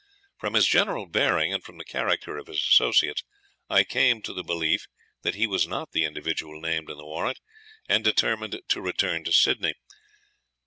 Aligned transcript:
From 0.39 0.55
his 0.55 0.65
general 0.65 1.05
bearing 1.05 1.53
and 1.53 1.63
from 1.63 1.77
the 1.77 1.85
character 1.85 2.35
of 2.39 2.47
his 2.47 2.57
associates, 2.57 3.21
I 3.69 3.83
came 3.83 4.23
to 4.23 4.33
the 4.33 4.43
belief 4.43 4.87
that 5.21 5.35
he 5.35 5.45
was 5.45 5.67
not 5.67 5.91
the 5.91 6.05
individual 6.05 6.59
named 6.59 6.89
in 6.89 6.97
the 6.97 7.05
warrant, 7.05 7.39
and 7.87 8.03
determined 8.03 8.59
to 8.67 8.81
return 8.81 9.23
to 9.25 9.31
Sydney. 9.31 9.75